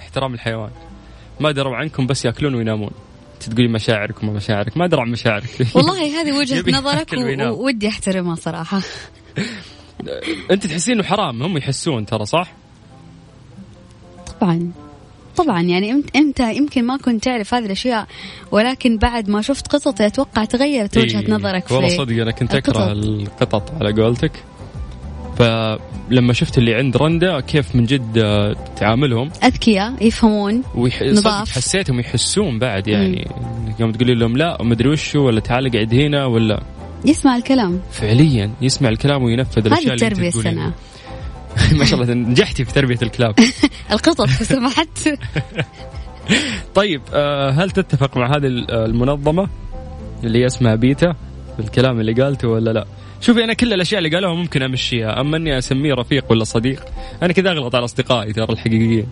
احترام 0.00 0.34
الحيوان. 0.34 0.70
ما 1.40 1.52
دروا 1.52 1.76
عنكم 1.76 2.06
بس 2.06 2.24
يأكلون 2.24 2.54
وينامون. 2.54 2.90
تقولي 3.40 3.68
مشاعركم 3.68 4.28
ومشاعرك. 4.28 4.76
ما 4.76 4.86
درى 4.86 5.00
عن 5.00 5.10
مشاعرك. 5.10 5.66
والله 5.74 6.20
هذه 6.20 6.38
وجهة 6.38 6.64
نظرك 6.70 7.12
ودي 7.40 7.88
أحترمها 7.88 8.34
صراحة. 8.34 8.80
أنت 10.50 10.66
تحسين 10.66 10.94
إنه 10.94 11.04
حرام. 11.04 11.42
هم 11.42 11.56
يحسون 11.56 12.06
ترى 12.06 12.24
صح؟ 12.24 12.52
طبعا. 14.40 14.72
طبعا 15.36 15.62
يعني 15.62 16.02
انت 16.16 16.40
يمكن 16.40 16.84
ما 16.84 16.96
كنت 16.96 17.24
تعرف 17.24 17.54
هذه 17.54 17.64
الأشياء 17.64 18.06
ولكن 18.50 18.98
بعد 18.98 19.30
ما 19.30 19.42
شفت 19.42 19.68
قطط 19.68 20.00
أتوقع 20.00 20.44
تغيرت 20.44 20.98
وجهة 20.98 21.20
إيه 21.20 21.30
نظرك 21.30 21.70
والله 21.70 21.88
صدق 21.88 22.22
أنا 22.22 22.30
كنت 22.30 22.54
اكره 22.54 22.92
القطط 22.92 23.72
على 23.80 24.02
قولتك. 24.02 24.32
فلما 25.38 26.32
شفت 26.32 26.58
اللي 26.58 26.74
عند 26.74 26.96
رندا 26.96 27.40
كيف 27.40 27.76
من 27.76 27.84
جد 27.84 28.18
آه، 28.18 28.56
تعاملهم. 28.76 29.30
أذكياء 29.44 30.06
يفهمون 30.06 30.62
ويح... 30.74 31.02
نظاف. 31.02 31.50
حسيتهم 31.50 32.00
يحسون 32.00 32.58
بعد 32.58 32.88
يعني. 32.88 33.28
يوم 33.80 33.92
تقولي 33.92 34.14
لهم 34.14 34.36
لا 34.36 34.62
مدري 34.62 34.88
وشو 34.88 35.26
ولا 35.26 35.40
تعال 35.40 35.70
قعد 35.70 35.94
هنا 35.94 36.26
ولا 36.26 36.62
يسمع 37.04 37.36
الكلام. 37.36 37.80
فعليا 37.92 38.50
يسمع 38.60 38.88
الكلام 38.88 39.22
وينفذ 39.22 39.66
الأشياء 39.66 39.94
هذه 39.94 39.94
التربية 39.94 40.28
السنة. 40.28 40.72
ما 41.78 41.84
شاء 41.84 42.02
الله 42.02 42.14
نجحتي 42.14 42.64
في 42.64 42.72
تربية 42.72 42.98
الكلاب. 43.02 43.34
القطط 43.92 44.20
لو 44.20 44.26
سمحت. 44.26 45.08
طيب 46.74 47.02
آه، 47.14 47.50
هل 47.50 47.70
تتفق 47.70 48.16
مع 48.16 48.36
هذه 48.36 48.46
المنظمة 48.70 49.48
اللي 50.24 50.46
اسمها 50.46 50.74
بيتا؟ 50.74 51.14
بالكلام 51.58 52.00
اللي 52.00 52.12
قالته 52.12 52.48
ولا 52.48 52.70
لا؟ 52.70 52.86
شوفي 53.20 53.44
أنا 53.44 53.52
كل 53.52 53.72
الأشياء 53.72 53.98
اللي 53.98 54.14
قالوها 54.16 54.34
ممكن 54.34 54.62
أمشيها 54.62 55.20
أما 55.20 55.36
أني 55.36 55.58
أسميه 55.58 55.94
رفيق 55.94 56.24
ولا 56.30 56.44
صديق 56.44 56.84
أنا 57.22 57.32
كذا 57.32 57.50
أغلط 57.50 57.74
على 57.74 57.84
أصدقائي 57.84 58.32
ترى 58.32 58.52
الحقيقيين. 58.52 59.06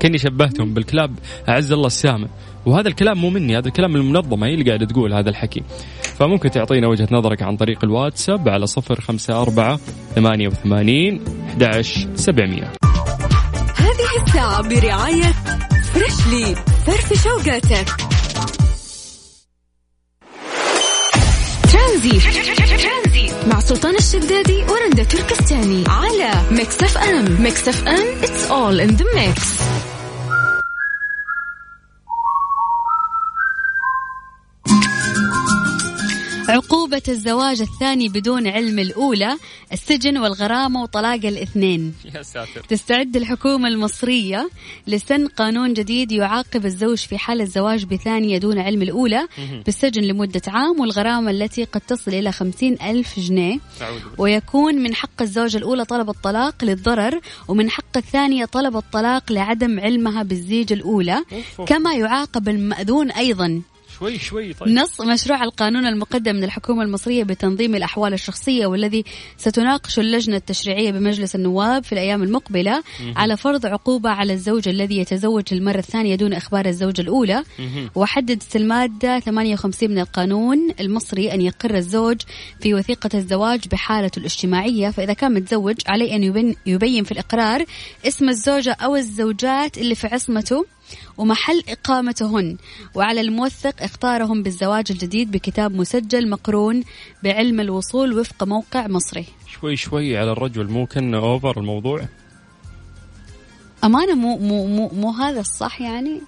كأني 0.00 0.18
شبهتهم 0.18 0.74
بالكلاب 0.74 1.18
أعز 1.48 1.72
الله 1.72 1.86
السامع. 1.86 2.28
وهذا 2.66 2.88
الكلام 2.88 3.18
مو 3.18 3.30
مني 3.30 3.58
هذا 3.58 3.68
الكلام 3.68 3.90
من 3.90 4.00
المنظمة 4.00 4.46
هي 4.46 4.54
اللي 4.54 4.64
قاعدة 4.64 4.86
تقول 4.86 5.14
هذا 5.14 5.30
الحكي. 5.30 5.62
فممكن 6.02 6.50
تعطينا 6.50 6.88
وجهة 6.88 7.08
نظرك 7.10 7.42
عن 7.42 7.56
طريق 7.56 7.84
الواتساب 7.84 8.48
على 8.48 8.66
صفر 8.66 9.00
خمسة 9.00 9.42
أربعة 9.42 9.80
ثمانية 10.14 10.48
وثمانين 10.48 11.24
أحد 11.62 11.84
سبعمية. 12.14 12.72
هذه 13.76 14.26
الساعة 14.26 14.62
برعاية 14.68 15.32
Freshly 15.92 16.54
فرفش 16.86 17.24
وقاتك. 17.24 17.86
ترانزيت 21.72 22.20
مع 23.46 23.60
سلطان 23.60 23.94
الشدادي 23.96 24.62
ورندا 24.62 25.04
تركستاني 25.04 25.84
على 25.88 26.30
Mix 26.50 26.82
FM. 26.82 27.42
Mix 27.42 27.68
FM 27.68 28.20
it's 28.22 28.50
all 28.50 28.80
in 28.80 28.96
the 28.96 29.04
mix. 29.04 29.60
عقوبة 36.50 37.02
الزواج 37.08 37.60
الثاني 37.60 38.08
بدون 38.08 38.46
علم 38.48 38.78
الأولى 38.78 39.36
السجن 39.72 40.18
والغرامة 40.18 40.82
وطلاق 40.82 41.20
الاثنين. 41.24 41.94
يا 42.14 42.22
ساتر. 42.22 42.60
تستعد 42.68 43.16
الحكومة 43.16 43.68
المصرية 43.68 44.50
لسن 44.86 45.26
قانون 45.26 45.72
جديد 45.72 46.12
يعاقب 46.12 46.66
الزوج 46.66 46.98
في 46.98 47.18
حال 47.18 47.40
الزواج 47.40 47.84
بثانية 47.84 48.38
دون 48.38 48.58
علم 48.58 48.82
الأولى 48.82 49.28
بالسجن 49.66 50.02
لمدة 50.02 50.42
عام 50.48 50.80
والغرامة 50.80 51.30
التي 51.30 51.64
قد 51.64 51.80
تصل 51.80 52.10
إلى 52.14 52.32
خمسين 52.32 52.76
ألف 52.82 53.20
جنيه. 53.20 53.58
ويكون 54.18 54.74
من 54.74 54.94
حق 54.94 55.22
الزوجة 55.22 55.56
الأولى 55.56 55.84
طلب 55.84 56.10
الطلاق 56.10 56.64
للضرر 56.64 57.20
ومن 57.48 57.70
حق 57.70 57.96
الثانية 57.96 58.44
طلب 58.44 58.76
الطلاق 58.76 59.32
لعدم 59.32 59.80
علمها 59.80 60.22
بالزيج 60.22 60.72
الأولى. 60.72 61.24
كما 61.66 61.94
يعاقب 61.94 62.48
المأذون 62.48 63.10
أيضا. 63.10 63.62
شوي 64.00 64.18
شوي 64.18 64.52
طيب. 64.52 64.68
نص 64.68 65.00
مشروع 65.00 65.44
القانون 65.44 65.86
المقدم 65.86 66.36
من 66.36 66.44
الحكومة 66.44 66.82
المصرية 66.82 67.24
بتنظيم 67.24 67.74
الأحوال 67.74 68.12
الشخصية 68.12 68.66
والذي 68.66 69.04
ستناقش 69.36 69.98
اللجنة 69.98 70.36
التشريعية 70.36 70.90
بمجلس 70.90 71.34
النواب 71.34 71.84
في 71.84 71.92
الأيام 71.92 72.22
المقبلة 72.22 72.82
على 73.16 73.36
فرض 73.36 73.66
عقوبة 73.66 74.10
على 74.10 74.32
الزوج 74.32 74.68
الذي 74.68 74.98
يتزوج 74.98 75.54
للمرة 75.54 75.78
الثانية 75.78 76.14
دون 76.14 76.32
إخبار 76.32 76.66
الزوجة 76.66 77.00
الأولى. 77.00 77.44
وحددت 77.94 78.56
المادة 78.56 79.20
58 79.20 79.90
من 79.90 79.98
القانون 79.98 80.58
المصري 80.80 81.34
أن 81.34 81.40
يقر 81.40 81.74
الزوج 81.74 82.16
في 82.60 82.74
وثيقة 82.74 83.10
الزواج 83.14 83.68
بحالته 83.68 84.18
الاجتماعية 84.18 84.90
فإذا 84.90 85.12
كان 85.12 85.34
متزوج 85.34 85.76
عليه 85.88 86.16
أن 86.16 86.54
يبين 86.66 87.04
في 87.04 87.12
الإقرار 87.12 87.64
اسم 88.06 88.28
الزوجة 88.28 88.72
أو 88.72 88.96
الزوجات 88.96 89.78
اللي 89.78 89.94
في 89.94 90.06
عصمته. 90.06 90.66
ومحل 91.18 91.62
إقامتهن. 91.68 92.56
وعلى 92.94 93.20
الموثق 93.20 93.82
اختارهم 93.82 94.42
بالزواج 94.42 94.84
الجديد 94.90 95.30
بكتاب 95.30 95.74
مسجل 95.74 96.30
مقرون 96.30 96.84
بعلم 97.22 97.60
الوصول 97.60 98.18
وفق 98.18 98.44
موقع 98.44 98.86
مصري. 98.86 99.26
شوي 99.46 99.76
شوي 99.76 100.18
على 100.18 100.32
الرجل 100.32 100.68
مو 100.68 100.86
كان 100.86 101.14
اوفر 101.14 101.60
الموضوع. 101.60 102.08
أمانة 103.84 104.14
مو 104.14 104.38
مو 104.38 104.66
مو, 104.66 104.88
مو 104.88 105.10
هذا 105.10 105.40
الصح 105.40 105.80
يعني؟ 105.80 106.20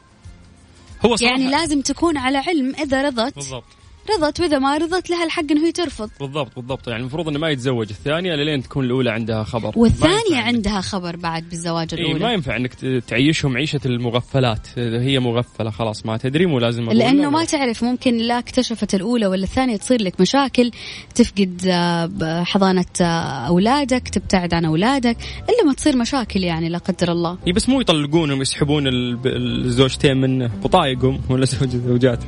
هو 1.05 1.17
صراحة. 1.17 1.33
يعني 1.33 1.51
لازم 1.51 1.81
تكون 1.81 2.17
على 2.17 2.39
علم 2.39 2.75
إذا 2.75 3.03
رضت. 3.03 3.35
بالضبط. 3.35 3.65
رضت 4.11 4.41
وإذا 4.41 4.59
ما 4.59 4.77
رضت 4.79 5.11
لها 5.11 5.25
الحق 5.25 5.45
إنه 5.51 5.67
هي 5.67 5.73
ترفض. 5.73 6.11
بالضبط 6.21 6.57
بالضبط. 6.57 6.89
يعني 6.89 7.01
المفروض 7.01 7.29
إنه 7.29 7.39
ما 7.39 7.49
يتزوج. 7.51 7.87
الثانية 7.91 8.35
لين 8.35 8.63
تكون 8.63 8.85
الأولى 8.85 9.11
عندها 9.11 9.45
خبر. 9.45 9.73
والثانية 9.77 10.37
عندها 10.37 10.81
خبر 10.81 11.17
بعد 11.17 11.49
بالزواج 11.49 11.89
إيه 11.95 12.01
الأولى. 12.01 12.25
ما 12.25 12.33
ينفع 12.33 12.57
إنك 12.57 12.75
تعيشهم 13.09 13.57
عيشة 13.57 13.81
المغفلات. 13.87 14.67
هي 14.79 15.19
مغفلة 15.21 15.71
خلاص 15.71 16.07
ما 16.07 16.17
تدري 16.17 16.47
مو 16.47 16.59
لازم 16.59 16.91
لأنه 16.91 17.23
لا 17.23 17.31
ما 17.31 17.45
تعرف 17.45 17.85
ممكن 17.85 18.17
لا 18.19 18.39
اكتشفت 18.39 18.95
الأولى 18.95 19.27
ولا 19.27 19.43
الثانية 19.45 19.77
تصير 19.77 20.03
لك 20.03 20.21
مشاكل 20.21 20.71
تفقد 21.15 21.61
آه، 21.67 22.43
حضانة 22.45 22.85
آه، 23.01 23.05
أولادك 23.47 24.09
تبتعد 24.09 24.55
عن 24.55 24.65
أولادك 24.65 25.17
إلا 25.49 25.65
ما 25.67 25.75
تصير 25.75 25.97
مشاكل 25.97 26.43
يعني 26.45 26.69
لا 26.69 26.79
قدر 26.79 27.13
الله. 27.13 27.39
إيه 27.47 27.53
بس 27.53 27.69
مو 27.69 27.81
يطلقونهم 27.81 28.41
يسحبون 28.43 28.87
ال- 28.87 29.19
الزوجتين 29.65 30.17
منه 30.17 30.51
وطايقهم 30.65 31.21
ولا 31.31 31.45
زوج 31.45 31.69
زوجات. 31.89 32.19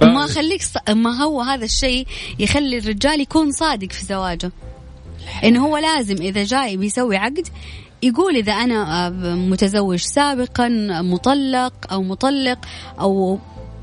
ف- 0.00 0.04
ما 0.04 0.26
خليك 0.26 0.62
ص... 0.62 0.74
ما 0.90 1.22
هو 1.22 1.40
هذا 1.40 1.64
الشيء 1.64 2.06
يخلي 2.38 2.78
الرجال 2.78 3.20
يكون 3.20 3.52
صادق 3.52 3.92
في 3.92 4.04
زواجه. 4.04 4.52
إنه 5.44 5.66
هو 5.66 5.76
لازم 5.76 6.16
إذا 6.16 6.44
جاي 6.44 6.76
بيسوي 6.76 7.16
عقد 7.16 7.48
يقول 8.02 8.36
إذا 8.36 8.52
أنا 8.52 9.06
آه، 9.06 9.10
متزوج 9.34 9.98
سابقا 9.98 10.68
مطلق 11.02 11.72
أو 11.92 12.02
مطلق 12.02 12.58
أو 13.00 13.38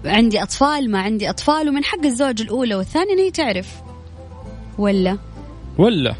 عندي 0.05 0.43
أطفال 0.43 0.91
ما 0.91 0.99
عندي 1.01 1.29
أطفال 1.29 1.69
ومن 1.69 1.83
حق 1.83 2.05
الزوج 2.05 2.41
الأولى 2.41 2.75
والثانية 2.75 3.13
إنه 3.13 3.21
هي 3.21 3.31
تعرف 3.31 3.67
ولا؟ 4.77 5.17
ولا. 5.77 6.15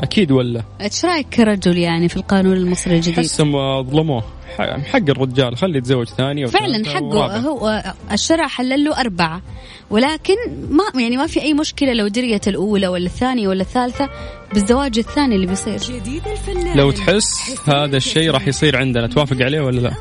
أكيد 0.00 0.32
ولا؟ 0.32 0.62
إيش 0.80 1.04
رأيك 1.04 1.26
كرجل 1.28 1.78
يعني 1.78 2.08
في 2.08 2.16
القانون 2.16 2.52
المصري 2.56 2.96
الجديد؟ 2.96 3.18
حسهم 3.18 3.82
ظلموه. 3.82 4.24
ح- 4.58 4.80
حق 4.92 5.10
الرجال 5.10 5.56
خلي 5.56 5.78
يتزوج 5.78 6.06
ثانية 6.06 6.46
فعلا 6.46 6.88
حقه. 6.88 7.04
ورابعة. 7.04 7.38
هو 7.38 7.94
الشرع 8.12 8.46
حلل 8.46 8.84
له 8.84 9.00
أربعة. 9.00 9.42
ولكن 9.90 10.34
ما 10.70 11.00
يعني 11.02 11.16
ما 11.16 11.26
في 11.26 11.42
أي 11.42 11.54
مشكلة 11.54 11.92
لو 11.92 12.08
دريت 12.08 12.48
الأولى 12.48 12.88
ولا 12.88 13.06
الثانية 13.06 13.48
ولا 13.48 13.62
الثالثة 13.62 14.08
بالزواج 14.54 14.98
الثاني 14.98 15.34
اللي 15.34 15.46
بيصير. 15.46 15.78
جديد 15.78 16.22
الفنان. 16.28 16.76
لو 16.76 16.90
تحس 16.90 17.54
هذا 17.68 17.96
الشيء 17.96 18.30
راح 18.30 18.48
يصير 18.48 18.76
عندنا. 18.76 19.06
توافق 19.06 19.36
عليه 19.42 19.60
ولا 19.60 19.80
لا؟ 19.80 19.94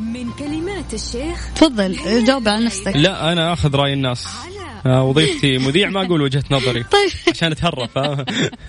من 0.00 0.30
كلمات 0.38 0.94
الشيخ 0.94 1.52
تفضل 1.54 1.96
جاوب 2.26 2.48
على 2.48 2.64
نفسك. 2.64 2.92
لا 2.96 3.32
أنا 3.32 3.52
آخذ 3.52 3.76
رأي 3.76 3.92
الناس. 3.92 4.26
على 4.44 4.59
وظيفتي 4.86 5.58
مذيع 5.58 5.90
ما 5.90 6.06
أقول 6.06 6.22
وجهة 6.22 6.44
نظري. 6.50 6.82
طيب. 6.96 7.10
عشان 7.28 7.52
أتهرب 7.52 7.88
فاهم؟ 7.88 8.24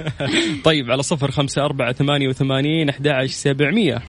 طيب 0.63 0.91
على 0.91 1.03
صفر 1.03 1.31
خمسة 1.31 1.65
أربعة 1.65 1.93
ثمانية 1.93 2.27
وثمانين 2.27 2.89
أحد 2.89 3.25
سبعمية. 3.25 3.99